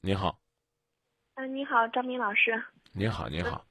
[0.00, 0.38] 你好，
[1.34, 2.62] 啊，你好，张明老师。
[2.92, 3.64] 你好，你好。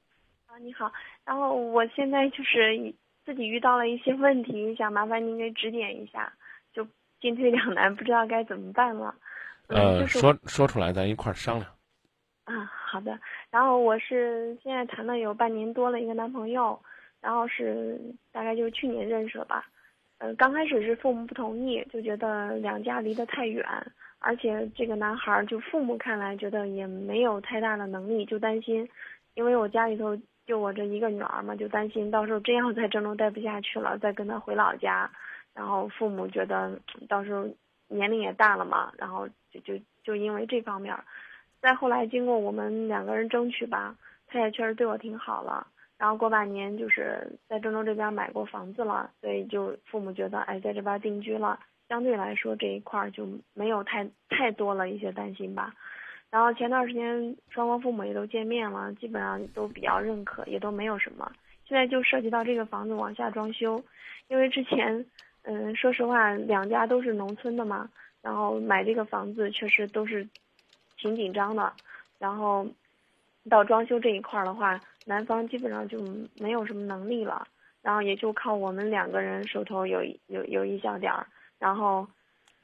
[0.46, 0.92] 啊，你好。
[1.24, 6.30] 然后我现在就是自己遇到了一些问题，想麻烦您给指点一下，
[6.74, 6.86] 就
[7.18, 9.14] 进退两难，不知道该怎么办了。
[9.68, 11.70] 呃，说说出来，咱一块儿商量。
[12.44, 13.18] 啊，好的。
[13.50, 16.78] 然后我是现在谈了有半年多了一个男朋友，
[17.22, 17.98] 然后是
[18.30, 19.66] 大概就是去年认识了吧。
[20.18, 23.64] 呃，刚开始是父母不同意，就觉得两家离得太远，
[24.20, 28.88] 而且这个男孩就父母看来觉得也没有太大的能力，就担心，
[29.34, 35.10] 因为我家里头就我这一个女儿嘛，就担心到时候真要在郑州待不下去了，再跟他回老家，
[35.54, 36.78] 然后父母觉得
[37.08, 37.46] 到时候
[37.86, 40.96] 年龄也大了嘛，然后就就就因为这方面，
[41.60, 43.94] 再后来经过我们两个人争取吧，
[44.26, 45.66] 他也确实对我挺好了。
[45.96, 55.74] 然后过半年就是在郑州这边买过房子了，所以就父母觉得哎在这边定居了，相对来说这一块儿就没有太太多了一些担心吧。
[56.30, 61.30] 然后前段时间双方父母也都见面了，基本上都比较认可，也都没有什么。
[61.66, 63.82] 现在就涉及到这个房子往下装修，
[64.28, 65.04] 因为之前
[65.42, 67.88] 嗯说实话两家都是农村的嘛，
[68.22, 70.28] 然后买这个房子确实都是
[70.96, 71.72] 挺紧张的，
[72.18, 72.66] 然后
[73.48, 74.80] 到装修这一块儿的话。
[75.06, 75.98] 男方基本上就
[76.38, 77.48] 没有什么能力了，
[77.80, 81.26] 然后也就靠我们两个人手头有有有一小点儿，
[81.58, 82.06] 然后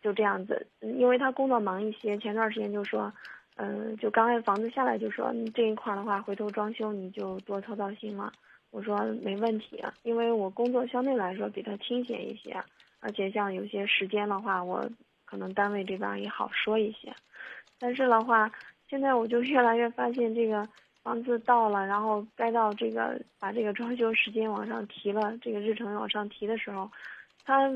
[0.03, 3.12] 就这样子，因为他工作忙一些，前段时间就说，
[3.56, 8.33] 嗯，就刚开房子下来就说这一块的话，回头装修你就多操操心了。
[8.70, 12.56] 我说没问题，因为我工作相对来说比他清闲一些，
[13.00, 14.89] 而且像有些时间的话，我
[15.25, 17.15] 可能单位这边也好说一些，
[17.78, 18.50] 但是的话，
[18.89, 20.67] 现在我就越来越发现这个。
[21.05, 26.91] 房子到了，然后该到这个把这个装修时间往上提了，这个日程往上提的时候，
[27.45, 27.70] 他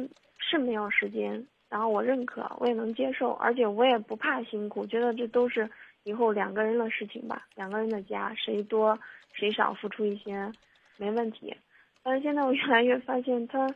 [0.49, 5.69] 是没有时间，然后我认可，我也能接受，而且我也不怕辛苦，觉得这都是
[6.05, 8.99] 以后两个人的事情吧，两个人的家，谁多
[9.35, 10.51] 谁少付出一些，
[10.97, 11.55] 没问题。
[12.03, 13.69] 但是现在我越来越发现他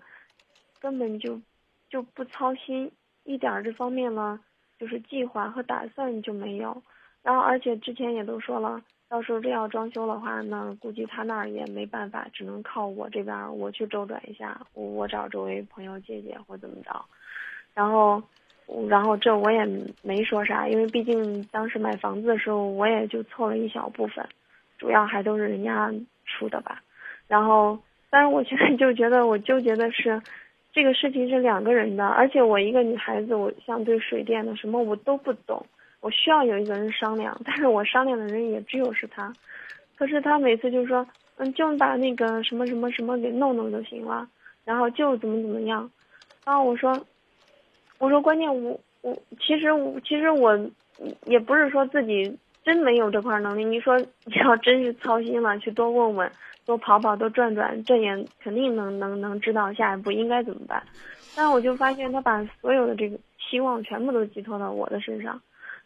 [0.80, 1.38] 根本就
[1.90, 2.90] 就不操心
[3.24, 4.40] 一点这方面了，
[4.78, 6.82] 就是计划和打算就没有，
[7.22, 8.82] 然后而且之前也都说了。
[9.12, 17.04] 到时候这要装修的话，那估计他那儿也没办法，只能靠我这边，我去周转一下，我我找周围朋友借借或怎么着，
[17.74, 18.22] 然后，
[18.88, 19.68] 然后这我也
[20.00, 24.26] 没说啥，因为毕竟当时买房子的时候，我也就凑了一小部分，
[24.78, 25.92] 主要还都是人家
[26.24, 26.82] 出的吧。
[27.28, 30.22] 然后，但是我现在就觉得我纠结的是，
[30.72, 35.66] 这个事情是两个人的，而且我一个女孩子，我像对水电的什么我都不懂。
[36.02, 39.32] 我需要有一个人商量，但是我商量的人也只有是他，
[39.96, 44.28] 可是他每次就说，嗯，就把那个什么什么什么给弄弄就行了，
[44.64, 45.88] 然后就怎么怎么样，
[46.44, 46.92] 然后我说，
[47.98, 50.58] 我说关键我我其实我其实我
[51.26, 56.28] 也不是说自己真没有这块能力，你说你要真是操心了，去多问问，
[56.66, 60.82] 多跑跑，多转转，这也肯定能能能知道下一步应该怎么办，
[61.36, 65.40] 但我就发现他把所有的这个希望全部都寄托到我的身上。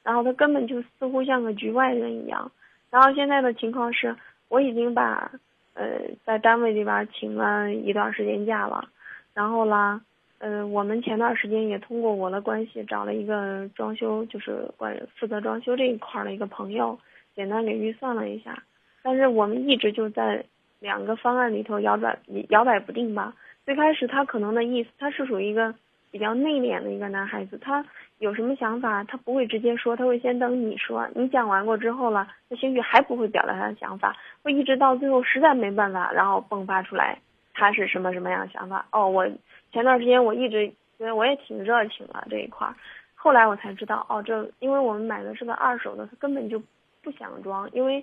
[0.07, 2.49] 然后他根本就似乎像个局外人一样，
[2.93, 4.15] 然后现在的情况是，
[4.49, 5.33] 我已经把，
[5.75, 8.89] 呃，在单位这边请了一段时间假了，
[9.35, 10.01] 然后啦，
[10.39, 16.97] 呃，我们前段时间也通过我的关系找了一个装修，就是关负责装修这一块的一个朋友，
[17.35, 18.63] 简单给预算了一下，
[19.03, 20.45] 但是我们一直就在
[20.79, 22.17] 两个方案里头摇摆
[22.51, 23.35] 摇摆不定吧。
[23.65, 25.75] 最开始他可能的意思，他是属于一个
[26.17, 27.85] 比较内敛的一个男孩子，他。
[28.19, 31.07] 有什么想法，他不会直接说，他会先等你说。
[31.15, 37.19] 你讲完过之后了，他兴许还不会表达他的想法，会一直到最后实在没办法，然后迸发出来
[37.53, 38.87] 他是什么什么样的想法。
[38.91, 39.29] 哦，我
[39.71, 40.67] 前段时间我一直
[40.99, 42.67] 觉得我也挺热情了这一块，
[43.15, 46.59] 后来我才知道，哦，这因为我们买的是个二手的，他根本就
[47.03, 48.03] 不想装，因为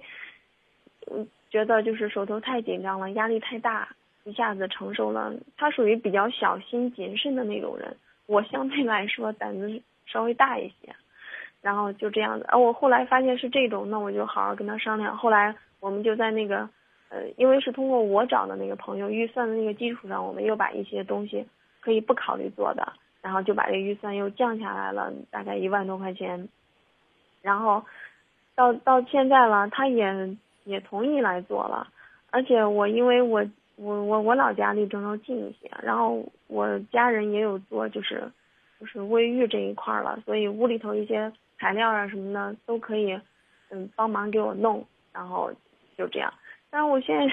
[1.12, 3.90] 嗯觉得就是手头太紧张了，压力太大，
[4.26, 5.34] 一下子承受了。
[5.58, 9.82] 他属于比较小心谨慎的那种人，我相对来说胆子。
[10.06, 10.94] 稍微大一些，
[11.62, 12.46] 然后就这样子。
[12.50, 15.18] 啊，我后来发现是这种，那我就好好跟他商量。
[15.18, 16.70] 后来我们就在那个，
[17.10, 21.48] 呃，因为是通过我找的那个朋友预算的那个基础上，我们又把一些东西
[21.80, 22.92] 可以不考虑做的，
[23.22, 26.50] 然后就把这预算又降下来了，大概一万多块钱。
[27.42, 27.84] 然后
[28.56, 31.88] 到到现在了，他也也同意来做了，
[32.30, 33.44] 而且我因为我
[33.76, 38.32] 我我我老家离郑州近一些，然后我家人也有做，就是。
[38.80, 43.18] 就是卫浴这一块了，所以屋里头一些材料啊什么的都可以，
[43.70, 45.50] 嗯，帮忙给我弄，然后
[45.98, 46.34] 就这样。
[46.70, 47.26] 但是我现在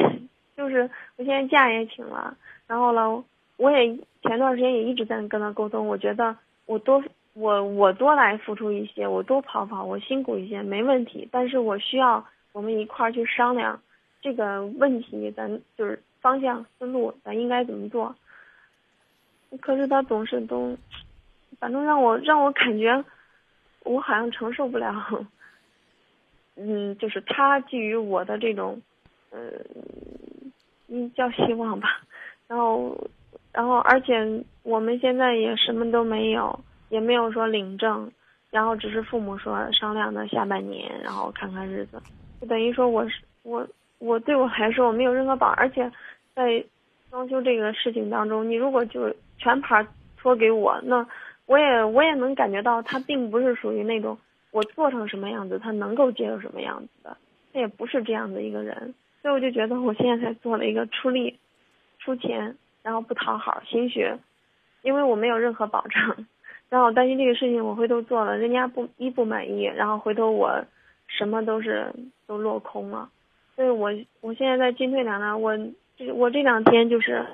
[0.56, 2.36] 就是我现在假也请了，
[2.68, 3.24] 然后呢，
[3.56, 6.36] 我也前段时间也一直在跟他沟通，我觉得
[6.66, 7.02] 我多
[7.32, 11.28] 我我多来付出一些，我多跑跑，我辛苦一些没问题。
[11.32, 13.82] 但是我需要我们一块儿去商量
[14.20, 18.14] 这个问题，咱就是方向思路，咱应该怎么做。
[19.60, 20.76] 可是他总是都，
[21.58, 23.04] 反正让我让我感觉，
[23.84, 24.94] 我好像承受不了。
[26.56, 28.80] 嗯，就是他寄予我的这种，
[29.30, 29.50] 呃，
[30.88, 32.02] 嗯，叫希望吧。
[32.46, 32.96] 然后，
[33.52, 36.58] 然后，而且我们现在也什么都没有。
[36.90, 38.10] 也没有说领证，
[38.50, 42.02] 然后只是父母说商量的下半年，然后看看日子，
[42.40, 43.64] 就等于说我是我
[44.00, 45.92] 我对我来说我没有任何保，而且
[46.34, 46.64] 在
[47.10, 49.86] 装修这个事情当中，你如果就全盘
[50.16, 51.06] 托给我，那
[51.46, 54.18] 我也我也能感觉到他并不是属于那种
[54.50, 57.16] 我做成什么样子他能够接受什么样子的，
[57.52, 61.38] 他也不是这样的一个人，所以我就觉得我现在才做了一个出力、
[61.98, 64.18] 出钱，然后不讨好心血，
[64.82, 66.26] 因为我没有任何保障。
[66.70, 70.64] 然后我担心这个事情，我回头做了，人家不一不满意，然后回头我
[71.08, 71.92] 什么都是
[72.28, 73.10] 都落空了，
[73.60, 73.90] 所以我
[74.22, 75.38] 我现在在进退两难。
[75.42, 75.54] 我
[75.94, 77.26] 这我这两天就是，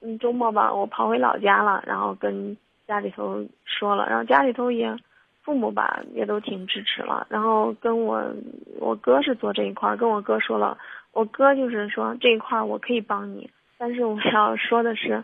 [0.00, 2.56] 嗯，周末吧，我跑回老家了，然后跟
[2.88, 4.96] 家里头说了，然后家里头也
[5.42, 8.34] 父母吧也都挺支持了，然后跟我
[8.78, 10.78] 我哥是做这一块，跟我哥说了，
[11.12, 15.22] 我哥就是说这一块我可以帮你，但是我要说的是，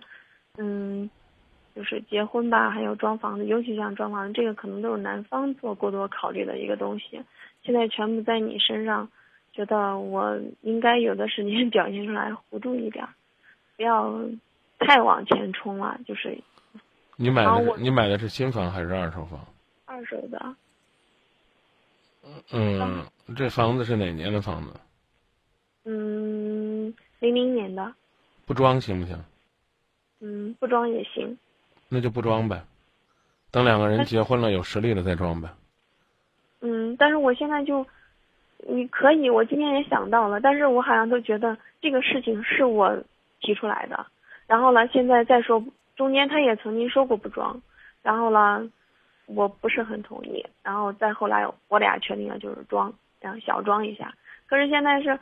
[0.58, 1.08] 嗯。
[1.74, 7.20] 就是结婚吧，还有装房子，尤其像装房子，这个可能都是男方做过多考虑的一个东西。
[7.62, 9.10] 现在全部在你身上，
[9.56, 13.08] 觉得我应该有的时间 表现出来糊涂一点，
[13.76, 14.14] 不要
[14.78, 15.98] 太往前冲了。
[16.06, 16.38] 就是
[17.16, 19.40] 你买的，你买的是新房还是二手房？
[19.86, 20.54] 二手的。
[22.52, 23.02] 嗯，
[23.34, 24.70] 这房子是哪年的房子？
[25.84, 27.94] 嗯，零零年的。
[28.44, 29.16] 不装行不行？
[30.20, 31.38] 嗯，不装也行。
[31.88, 32.62] 那就不装呗，
[33.50, 35.48] 等两个人结婚了有实力了再装呗。
[36.60, 37.86] 嗯，但是我现在就，
[38.58, 42.96] 你可以，我今天也想到了，但是我好像都觉得这个事情是我
[43.40, 44.06] 提出来的，
[44.46, 45.64] 然后呢，现在再说
[45.96, 47.60] 中间他也曾经说过不装，
[48.02, 48.70] 然后呢，
[49.26, 54.14] 我不是很同意，然后再后来我俩确定了就是装，然后小装一下，
[54.46, 55.18] 可是现在是，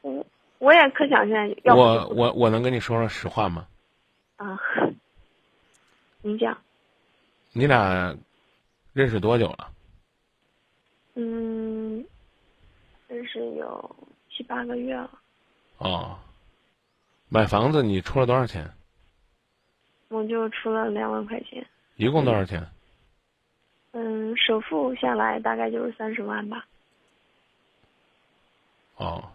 [0.00, 0.24] 我
[0.58, 3.66] 我也可想现在要我我我能跟你说说实话吗？
[4.36, 4.58] 啊。
[6.24, 6.56] 您讲，
[7.52, 8.16] 你俩
[8.92, 9.72] 认识多久了？
[11.16, 11.71] 嗯，
[13.12, 13.96] 认识有
[14.30, 15.10] 七八个月了。
[15.76, 16.16] 哦，
[17.28, 18.72] 买房子你出了多少钱？
[20.08, 21.66] 我就出了两万块钱。
[21.96, 22.66] 一共多少钱？
[23.90, 26.66] 嗯，首付下来大概就是三十万吧。
[28.96, 29.30] 哦，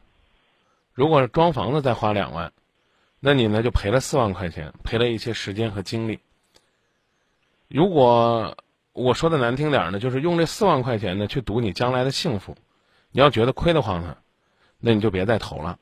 [0.95, 2.51] 如果装房子再花两万，
[3.19, 6.19] 那你呢就赔了四万块钱，赔了一些时间和精力。
[7.67, 8.57] 如果
[8.93, 12.57] 我说的难听点儿呢，就是用这四万块钱呢去赌你将来的幸福，
[13.11, 14.17] 你要觉得亏得慌呢，
[14.79, 15.79] 那你就别再投了，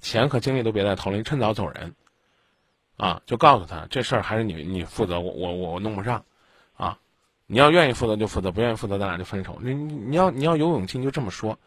[0.00, 1.94] 钱和精力都别再投了，你趁早走人，
[2.96, 6.24] 啊，就告诉他这事儿还是你你负责，我我我弄不上，
[6.74, 6.98] 啊，
[7.46, 9.58] 你要愿意负责就负责，不愿意负责咱俩就分手。
[9.60, 11.58] 你你要你要有勇气就这么说，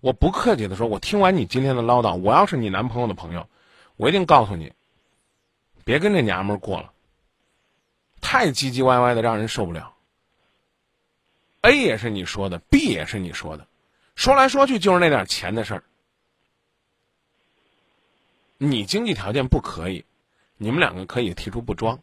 [0.00, 3.48] 我不客气的说，我听完你今天的唠叨，我要是你男朋友的朋友，
[3.96, 4.72] 我一定告诉你，
[5.84, 6.92] 别跟这娘们儿过了。
[8.20, 9.94] 太唧唧歪歪的，让人受不了。
[11.60, 13.66] A 也是你说的，B 也是你说的，
[14.22, 15.82] 说来说去就是那点钱的事儿。
[18.56, 20.04] 你经济条件不可以，
[20.58, 21.98] 你们两个可以提出不装，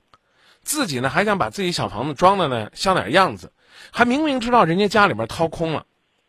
[0.61, 3.53] 自己呢还想把自己小房子装的呢像点样子，
[3.93, 5.85] 还明明知道人家家里边掏空了，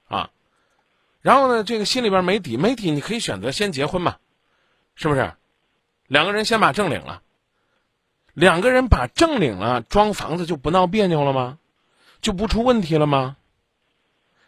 [0.06, 0.30] 啊，
[1.22, 4.18] 然后呢这个心里边没底，没底你可以选择先结婚嘛，
[4.94, 5.32] 是不是？
[6.06, 7.20] 两个人先把证领了。
[8.32, 11.58] 两个人把证领了，装房子就不闹别扭了吗？
[12.20, 13.36] 就不出问题了吗？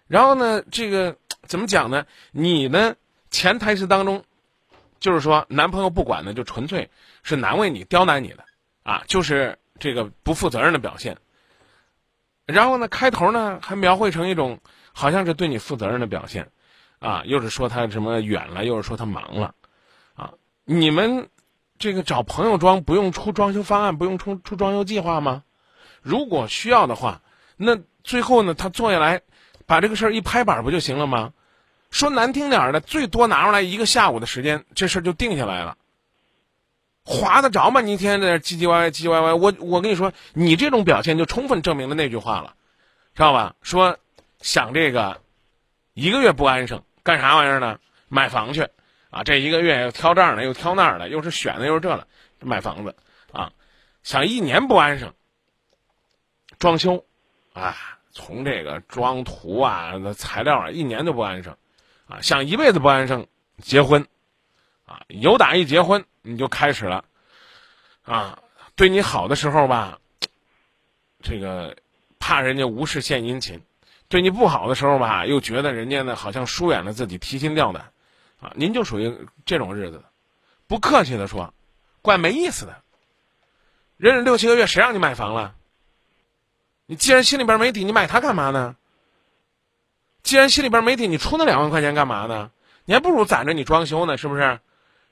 [0.07, 2.07] 然后呢，这个怎么讲呢？
[2.31, 2.95] 你呢，
[3.31, 4.25] 潜台词当中，
[5.01, 6.91] 就是说男朋友不管呢，就纯粹
[7.23, 8.45] 是难为你、刁难你的，
[8.83, 11.19] 啊，就是这个不负责任的表现。
[12.47, 14.61] 然后呢，开头呢还描绘成一种
[14.93, 16.51] 好像是对你负责任的表现，
[16.99, 19.55] 啊，又是说他什么远了，又是说他忙了，
[20.15, 20.33] 啊，
[20.65, 21.29] 你们。
[21.79, 25.43] 这个找朋友装不用出装修方案，不用出出装修计划吗？
[26.01, 27.23] 如果需要的话，
[27.57, 29.23] 那最后呢，他坐下来，
[29.73, 31.33] 把这个事儿一拍板不就行了吗？
[31.91, 35.79] 说难听点儿的，最多拿出来一个下午的时间，这事儿就定下来了。
[37.05, 37.81] 划得着吗？
[37.81, 39.33] 你一天在那唧唧歪歪，唧唧歪歪。
[39.33, 42.53] 我我跟你说，你这种表现就充分证明了那句话了，
[43.15, 43.55] 知道吧？
[43.63, 43.97] 说
[44.43, 45.23] 想这个
[45.95, 47.79] 一个月不安生，干啥玩意儿呢？
[48.11, 48.69] 买房去。
[49.09, 52.07] 啊，这一个月又挑这儿了，又挑那儿了，又是选的，又是这了，
[52.41, 52.95] 买房子，
[53.33, 53.53] 啊，
[54.03, 55.15] 想一年不安生，
[56.59, 57.07] 装修，
[57.55, 57.75] 啊，
[58.13, 61.57] 从这个装图啊、那材料啊，一年都不安生，
[62.07, 63.27] 啊，想一辈子不安生，
[63.59, 64.07] 结婚，
[64.85, 67.05] 啊，有打一结婚你就开始了，
[68.05, 68.39] 啊，
[68.77, 69.99] 对你好的时候吧，
[71.23, 71.77] 这个
[72.19, 73.63] 怕人家无事献殷勤，
[74.09, 77.93] 对你不好的时候吧，又觉得人家呢好像疏远了自己，提心吊胆，
[78.41, 80.05] 啊，您就属于这种日子，
[80.67, 81.55] 不客气的说，
[82.03, 82.83] 怪没意思的。
[83.97, 85.55] 忍忍六七个月，谁让你买房了？
[86.87, 88.77] 你既然心里边没底，你买它干嘛呢？
[90.23, 92.51] 既然心里边没底，你出那两万块钱干嘛呢？
[92.85, 94.61] 你还不如攒着你装修呢，是不是？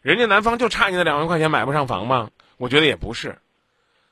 [0.03, 2.31] 人家男方就差你那两万块钱买不上房吗？
[2.57, 3.39] 我觉得也不是。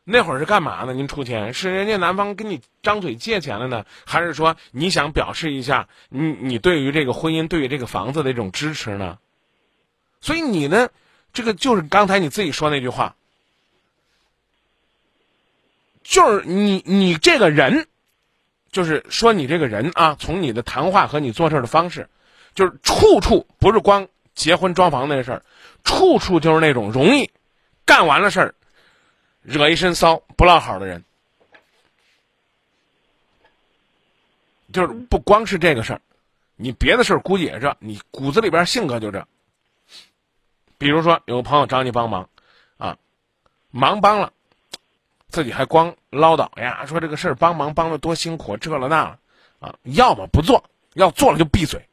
[0.05, 0.95] 那会儿是干嘛呢？
[0.95, 9.19] 您出钱是人家男方跟你张嘴借钱了呢，还是说你想表示一下你你对于这个婚姻、对于这个房子的一种支持呢？
[10.21, 10.88] 所以你呢，
[11.33, 13.17] 这个就是刚才你自己说那句话。
[16.09, 17.87] 就是你，你这个人，
[18.73, 22.09] 就是说你这个人啊，从你的谈话和你做事的方式，
[22.55, 25.43] 就是处处不是光结婚装房那事儿，
[25.85, 27.31] 处处就是那种容易
[27.85, 28.55] 干完了事儿，
[29.43, 31.05] 惹一身骚不落好的人。
[34.73, 36.00] 就是不光是这个事儿，
[36.57, 39.27] 你别的事儿估计也这，你骨子里边性格就这。
[40.79, 42.31] 比如说有个朋友找你帮忙，
[42.79, 42.97] 啊，
[43.71, 44.33] 忙帮了。
[45.28, 49.18] 自己还光唠叨呀，说这个事儿帮忙帮的多辛苦，这了那了，
[49.61, 51.87] 啊，要么不做，要做了就闭嘴。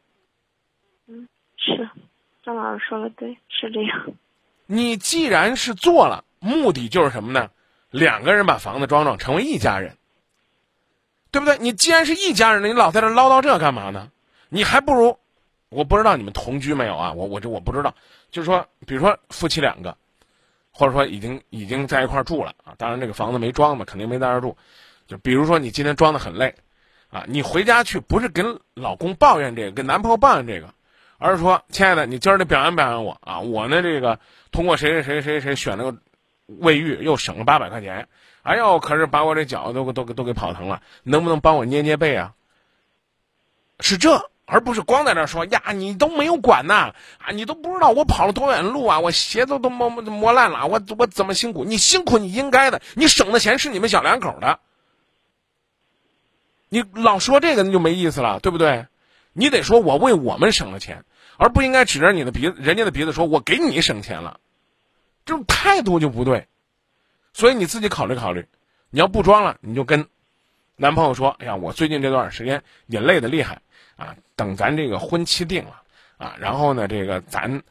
[1.07, 1.27] 嗯，
[1.57, 1.89] 是，
[2.43, 4.13] 张老师说的对，是这样。
[4.65, 7.51] 你既然是做了，目的就是什么呢？
[7.91, 9.97] 两个人把房子装装，成为一家人，
[11.29, 11.57] 对不对？
[11.57, 14.09] 你既然是一家人了，你老在这唠叨这干嘛呢？
[14.47, 15.19] 你还不如，
[15.69, 17.11] 我不知道你们同居没有啊？
[17.11, 17.93] 我我这我不知道，
[18.31, 19.97] 就是说，比如说夫妻两个。
[20.77, 24.57] 或者说已经已经在一块住了啊，当然这个房子没装嘛，肯定没在这住。
[25.07, 26.53] 就比如说你今天装的很累，
[27.09, 30.73] 啊，你回家去不是跟老公抱怨这个，跟男朋友抱怨这个，
[31.17, 34.19] 而是说，亲爱的，你今儿得表扬表扬我啊，我呢这个
[34.51, 35.97] 通过谁谁谁谁谁选了个
[36.47, 38.09] 卫浴，又省了八百块钱，
[38.43, 42.33] 哎呦，可是把我这脚都都都给跑疼了，能不能帮我捏捏背啊？
[43.79, 44.29] 是这。
[44.45, 51.65] 而不是光在那说呀，你都没有管呐啊，你都不知道我跑了多远路啊，我鞋子都磨磨烂了，我我怎么辛苦？
[51.65, 54.59] 你辛苦你应该的，你省的钱是你们小两口的，
[56.69, 58.87] 你老说这个那就没意思了，对不对？
[59.33, 61.03] 你得说我为我们省了钱，
[61.37, 64.39] 而不应该指着你的鼻子人家的鼻子说我给你省钱了，
[65.25, 66.47] 这种态度就不对。
[67.33, 68.47] 所以你自己考虑考虑，
[68.91, 70.07] 你要不装了，你就跟
[70.75, 73.61] 男朋友说，哎呀，我最近这段时间也累得厉害。
[73.95, 75.81] 啊，等咱这个婚期定了，
[76.17, 77.63] 啊，然后呢，这个咱，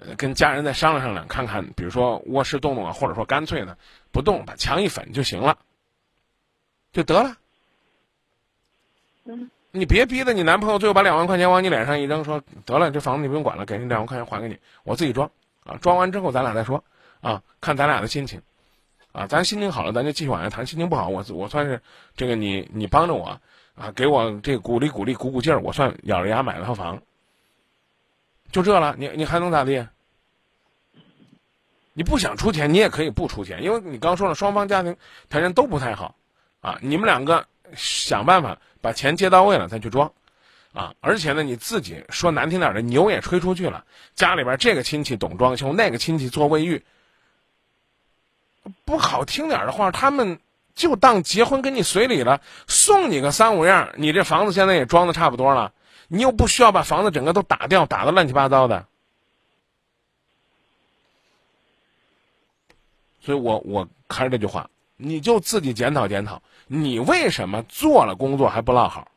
[0.00, 3.76] 呃，跟家人再商量商量，看看，比如说卧室动动啊，或者说干脆呢，
[4.10, 5.56] 不动，把墙一粉就行了，
[6.92, 7.36] 就得了。
[9.24, 9.50] 嗯。
[9.70, 15.30] 你别逼着你男朋友最后把两万块钱往你脸上一扔，说得了，这房子你不用管了，给你两万块钱还给你，我自己装，
[15.62, 16.82] 啊，装完之后咱俩再说，
[17.20, 18.42] 啊，看咱俩的心情，
[19.12, 21.80] 啊，咱心情好了，咱就继续往下谈；心情不好，我我算是
[22.16, 23.40] 这个你你帮着我。
[23.74, 27.00] 啊，给我这鼓励鼓励，鼓鼓劲儿，我算咬着牙买了套房。
[28.50, 29.86] 就这了，你你还能咋地？
[31.92, 34.96] 你不想出钱，你也可以不出钱，因为你刚说了，双方家庭
[35.28, 36.16] 条件都不太好，
[36.60, 37.46] 啊，你们两个
[37.76, 40.12] 想办法把钱借到位了再去装，
[40.72, 43.84] 啊，而且呢，你自己说难听点的，牛也吹出去了，
[44.16, 46.84] 家里边这个亲戚懂装修，那个亲戚做卫浴，
[48.84, 50.40] 不好听点的话，他们。
[50.74, 55.72] 就当结婚给你随礼了，送你个三五样，你这房子现在也装的差不多了，
[56.06, 58.86] 你又不需要把房子整个都打掉，打的乱七八糟的。
[63.20, 69.10] 所以我我还是这句话，你就自己检讨检讨，你为什么做了工作还不落好？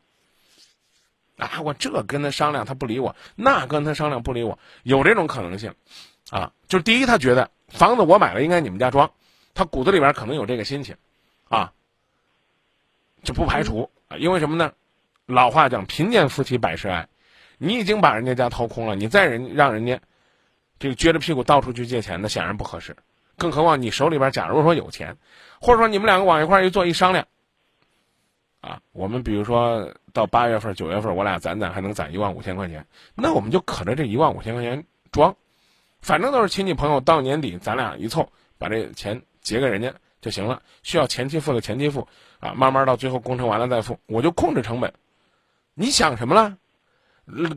[1.37, 5.75] 啊，我这跟他商量他不理我，那跟他商量不理我，有这种可能性，
[6.31, 9.11] 啊，就是第一他觉得房子我买了应该你们家装，
[9.53, 10.95] 他骨子里边可能有这个心情。
[11.49, 11.69] 啊，
[13.23, 14.71] 就不排除啊，因为什么呢？
[15.25, 17.05] 老话讲“贫贱夫妻百事哀”，
[17.59, 19.99] 你已经把人家家掏空了，你再人让人家
[20.79, 22.95] 这个撅着屁股到处去借钱，那显然不合适。
[23.37, 25.15] 更何况你手里边假如说有钱，
[25.59, 27.27] 或者说你们两个往一块一坐一商量，
[28.61, 34.81] 啊，我们比如说到八月份、九月份，我俩攒攒还能攒一万五千块钱，那我们就可着这一万五千块钱
[35.11, 35.35] 装，
[36.01, 38.31] 反正都是亲戚朋友，到年底咱俩一凑，
[38.61, 39.91] 把这钱结给人家。
[40.21, 42.07] 就行了，需要前期付的前期付，
[42.39, 44.93] 啊，慢慢到最后工程完了再付，我就控制成本。
[45.73, 46.57] 你想什么了？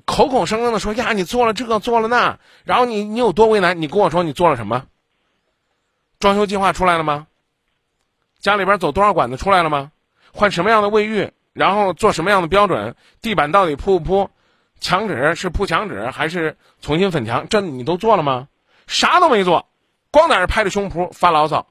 [0.07, 3.83] 口口声声的说呀，你做了这个做了那，然后你你有多为难？
[3.83, 4.87] 你跟我说你做了什么？
[6.19, 7.27] 装修计划出来了吗？
[8.41, 9.93] 家里边走多少管子出来了吗？
[10.33, 14.31] 换什么样的卫浴，然后做什么样的标准，地板到底铺不铺，
[14.81, 18.49] 墙纸是铺墙纸还是重新粉墙，这你都做了吗？
[18.87, 19.69] 啥都没做，
[20.15, 21.67] 光在那拍着胸脯发牢骚。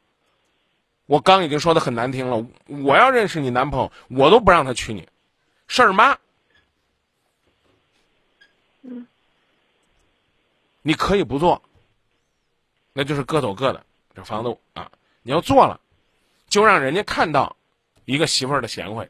[1.06, 5.08] 我刚已经说的很难听了，我要认识你男朋友，我都不让他娶你，
[5.66, 6.18] 事儿妈。
[8.82, 9.08] 嗯，
[10.82, 11.62] 你可以不做，
[12.92, 13.86] 那就是各走各的。
[14.14, 15.80] 这房子啊，你要做了，
[16.50, 17.56] 就让人家看到
[18.04, 19.10] 一个媳妇儿的贤惠，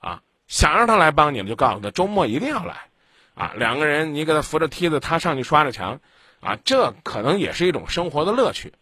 [0.00, 2.88] 啊，想让他来帮你们，就告诉他周末一定要来，
[3.36, 6.00] 啊，两个人你给他扶着梯子，他上去刷着墙，
[6.40, 8.72] 啊，这可能也是一种生活的乐趣。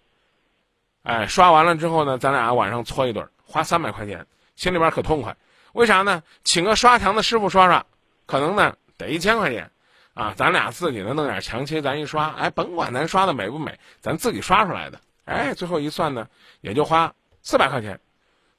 [1.02, 5.37] 哎，刷完了之后呢，咱俩晚上搓一顿，花三百块钱，心里边可痛快。
[5.73, 6.23] 为啥呢？
[6.44, 7.84] 请个刷墙的师傅刷刷，
[8.26, 9.70] 可能呢得一千块钱，
[10.14, 16.28] 啊，咱俩自己呢弄点墙漆，咱一刷，哎，甭管咱刷的美不美，咱自己刷出来的，哎，最后一算呢，
[16.61, 17.99] 也就花四百块钱，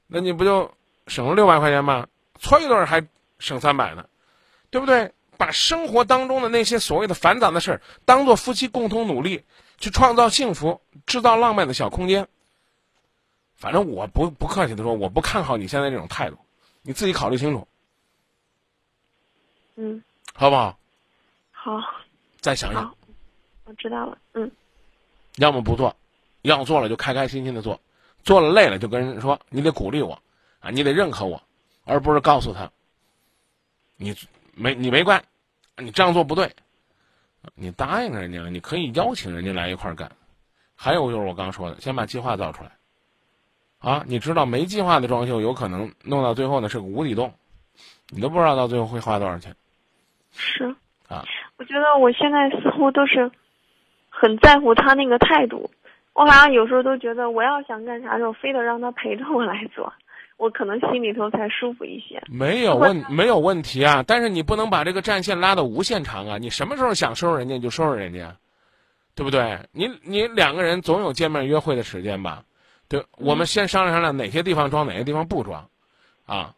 [0.06, 0.72] 那你不就
[1.06, 2.06] 省了六百块钱吗？
[2.38, 3.04] 搓一顿还
[3.38, 4.04] 省三百呢，
[4.70, 5.10] 对不对？
[5.36, 9.44] 把生活当中的那些所谓的繁杂的事儿，当做夫妻共同努力
[9.78, 12.28] 去创造幸福、制造浪漫的小空间。
[13.54, 16.36] 反正我不不客气的说，我不看好你现在这种态度，
[16.82, 17.66] 你自己考虑清楚，
[19.76, 20.02] 嗯，
[20.34, 20.78] 好不好？
[21.50, 21.80] 好，
[22.40, 22.94] 再想想，，
[23.64, 24.18] 我知道了。
[24.34, 24.50] 嗯，
[25.36, 25.96] 要么不做，
[26.42, 27.80] 要做了就开开心心的做，
[28.24, 30.20] 做了累了就跟人说，你得鼓励我，
[30.60, 31.42] 啊，你得认可我，
[31.84, 32.70] 而不是告诉他，
[33.96, 34.14] 你
[34.56, 35.22] 没你没怪，
[35.76, 36.50] 你这样做不对，
[37.54, 40.10] 你答应人家了，你可以邀请人家来一块儿干。
[40.74, 42.72] 还有就是我刚说的，先把计划造出来，
[43.78, 47.32] 啊，你知道没计划的装修有可能弄到最后呢是个无底洞，
[48.08, 49.54] 你都不知道到最后会花多少钱
[50.32, 50.74] 是。
[51.08, 51.22] 啊。
[51.58, 53.30] 我觉得我现在似乎都是
[54.08, 55.70] 很在乎他那个态度。
[56.12, 59.92] 我好像有时候都觉得，我要想干啥的时候，非得让他陪着我来做，
[60.36, 62.22] 我可能心里头才舒服一些。
[62.28, 66.38] 没有问没有问题啊，但是你不能把这个战线拉到无限长啊！
[66.38, 68.36] 你什么时候想收拾人家就收拾人家，
[69.14, 69.58] 对不对？
[69.72, 72.42] 你你两个人总有见面约会的时间吧？
[72.88, 75.68] 对，我们先商量商量哪些地方装，哪些地方不装，
[76.26, 76.54] 啊，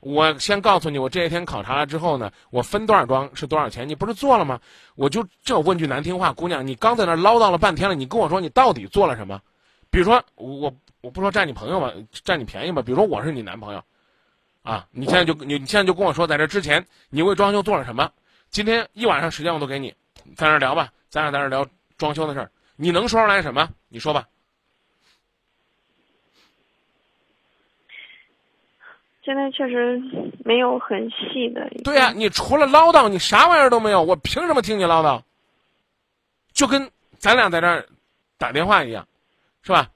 [0.00, 3.88] 我先告诉你，我这些天考察了之后呢，我分段装是多少钱？
[3.88, 4.58] 你不是做了吗？
[4.96, 9.40] 我就这问句难听话，姑娘，你刚在那唠叨了半天了，你跟我说你到底做了什么？
[9.90, 11.92] 比如说我我不说占你朋友吧，
[12.24, 13.82] 占你便宜吧，比如说我是你男朋友。
[14.62, 18.12] 啊，你现在就你你现在就跟我说，在这之前你为装修做了什么？
[18.50, 19.94] 今天一晚上时间我都给你，
[20.36, 23.70] 在那聊吧，咱俩在那聊装修的事儿，你能说出来什么？
[23.88, 24.28] 你说吧。
[29.22, 29.98] 现在确实
[30.44, 31.66] 没有很细的。
[31.82, 35.22] 对呀、你除了唠叨，你啥玩意儿都没有，我凭什么听你唠叨？
[36.52, 37.86] 就跟咱俩在这儿
[38.36, 39.06] 打电话一样，
[39.62, 39.90] 是吧？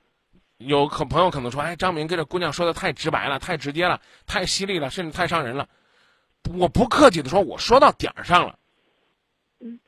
[0.58, 5.68] 有可朋友可能说，哎，张明跟这姑娘说的太直白了，太直接了，太犀利了，甚至太伤人了。
[6.56, 8.58] 我不客气的说，我说到点儿上了。
[9.60, 9.80] 嗯。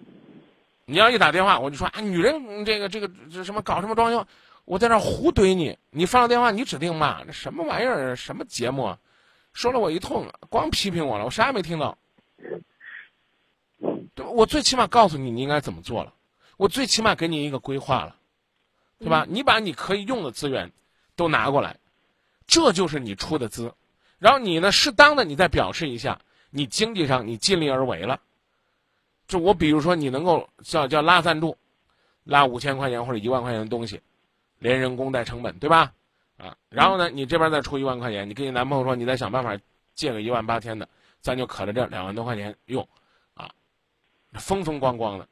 [0.86, 4.26] 你要一打电话，我就说啊，女人嗯这个这个这什么搞什么装修，
[4.64, 5.78] 我在那胡怼你。
[5.90, 8.16] 你放了电话，你指定骂这什么玩意儿？
[8.16, 8.98] 什么节目啊？
[9.52, 11.96] 说了我一通，光批评我了，我啥也没听到。
[14.14, 14.30] 对吧？
[14.32, 16.12] 我最起码告诉你你应该怎么做了，
[16.56, 18.16] 我最起码给你一个规划了，
[19.04, 19.26] 对吧？
[19.28, 20.72] 你把你可以用的资源
[21.14, 21.76] 都拿过来，
[22.46, 23.74] 这就是你出的资，
[24.18, 28.18] 然后你呢，适当的你再表示一下，你经济上你尽力而为了。
[29.28, 31.56] 就我比如说，你能够叫叫拉赞助，
[32.24, 34.00] 拉五千块钱或者一万块钱的东西，
[34.58, 35.92] 连人工带成本，对吧？
[36.38, 39.58] 啊，然后呢，你这边再出一万块钱，你跟你男朋友说，你再想办法
[39.94, 40.88] 借个一万八千的，
[41.20, 42.88] 咱就可着这两万多块钱用，
[43.34, 43.50] 啊，
[44.32, 45.28] 风风光光的。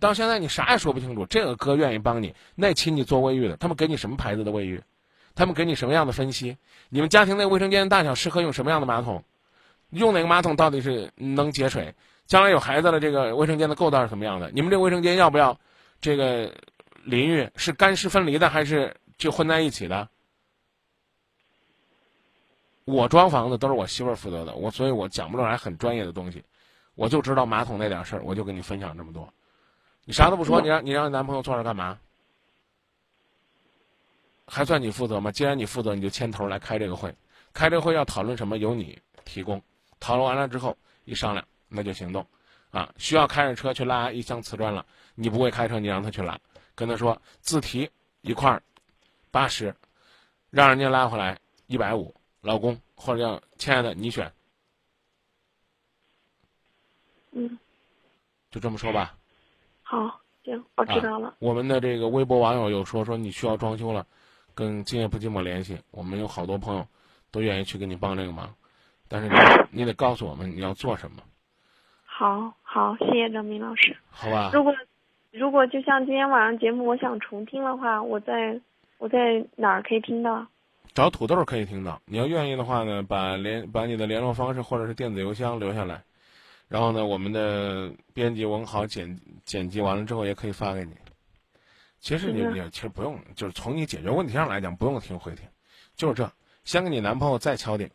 [0.00, 4.82] 到现在你啥也说不清楚，这个哥愿意帮你，那亲戚做卫浴的，他们给你什么牌子的卫浴？
[5.34, 6.56] 他们给你什么样的分析？
[6.88, 9.24] 你们家庭内卫生间的大小适合用什么样的马桶？
[9.90, 11.94] 用哪个马桶到底是能节水？
[12.26, 14.50] 将来有孩子了，这个卫生间的构造是什么样的？
[14.50, 15.58] 你们这卫生间要不要
[16.00, 16.54] 这个
[17.04, 17.48] 淋浴？
[17.56, 20.08] 是干湿分离的还是就混在一起的？
[22.84, 26.42] 我装房子都是我媳妇儿负责的，我所以我讲不出来很专业的东西，
[26.94, 29.32] 我就知道马桶那点事儿，我就跟你分享这么多。
[30.08, 31.98] 你啥都不说，你让你让你男朋友坐这干嘛？
[34.46, 35.30] 还算你负责吗？
[35.30, 37.14] 既然你负责，你就牵头来开这个会，
[37.52, 39.62] 开这个会要讨论什么，由你提供。
[40.00, 41.46] 讨论完了之后，一商量。
[41.68, 42.26] 那就行动，
[42.70, 44.86] 啊，需要开着车去拉一箱瓷砖了。
[45.14, 46.40] 你不会开车，你让他去拉，
[46.74, 47.90] 跟他说自提
[48.22, 48.62] 一块儿
[49.30, 49.76] 八十，
[50.48, 54.32] 让人家拉回来一百五，老公或者叫亲爱的你选，
[57.32, 57.58] 嗯，
[58.50, 59.17] 就这么说吧。
[59.90, 61.28] 好，行，我知道了。
[61.28, 64.06] 啊、我们的这个微博网友有说说你需要装修了，
[64.54, 65.78] 跟今夜不寂寞联系。
[65.90, 66.86] 我们有好多朋友
[67.30, 68.54] 都愿意去给你帮这个忙，
[69.08, 71.22] 但是你你得告诉我们你要做什么，
[72.04, 73.96] 好好，谢谢张明老师。
[74.10, 74.50] 好吧？
[74.52, 74.74] 如果
[75.30, 78.60] 如果就像今天晚上节目，我想重听的话，我在
[78.98, 80.46] 我在哪儿可以听到？
[80.92, 81.98] 找土豆可以听到。
[82.04, 86.02] 你要愿意的话呢，把联把你的联络方式或者是电子邮箱留下来，
[86.68, 90.92] 然后呢，我们的编辑文豪剪剪辑完了之后也可以发给你。
[91.98, 95.44] 其实你你其实不用，就是从你解决问题上来讲，不用听回听，
[95.96, 96.30] 就是这。
[96.64, 97.90] 先给你男朋友再敲定，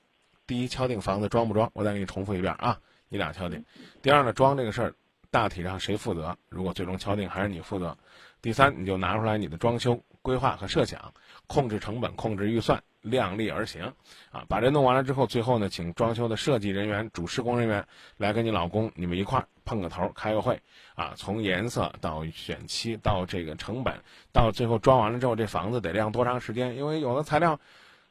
[0.47, 3.63] 第一敲定房子装不装，我再给你重复一遍啊，你俩敲定。
[4.01, 4.93] 第二呢，装这个事儿
[5.29, 6.35] 大体上谁负责？
[6.49, 7.95] 如果最终敲定还是你负责。
[8.41, 11.13] 第三，你就拿出来你的装修规划和设想，
[11.47, 13.83] 控制成本、控制预算，量力而行，
[14.31, 17.85] 啊，把这弄完了之后，最后呢，请装修的设计人员、主施工人员
[18.17, 20.59] 来跟你老公你们一块碰个头，开个会，
[20.95, 23.93] 啊，从颜色到选期到这个成本，
[24.31, 26.75] 到最后装完了之后，这房子得晾多长时间？
[26.75, 27.59] 因为有的材料，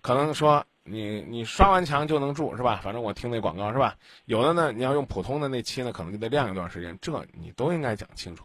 [0.02, 2.80] 可能说你你刷完墙就能住是吧？
[2.82, 3.96] 反正我听那广告是吧？
[4.26, 8.44] 有的呢，你要用普通的那漆呢，可能就得晾一段时间，这你都应该讲清楚，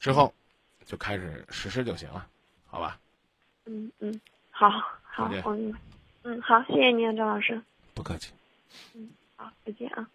[0.00, 0.34] 之后
[0.84, 2.26] 就开始实施就行了，
[2.66, 2.98] 好吧？
[3.66, 4.68] 嗯嗯，好
[5.14, 5.78] 好我明白。
[6.24, 7.62] 嗯，好，谢谢您啊，张老师。
[7.94, 8.32] 不客气。
[8.94, 10.08] 嗯好，再见啊。